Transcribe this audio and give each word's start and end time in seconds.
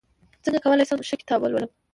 څنګه 0.43 0.59
کولی 0.63 0.83
شم 0.89 0.99
ښه 1.07 1.15
کتاب 1.21 1.39
ولولم 1.41 1.71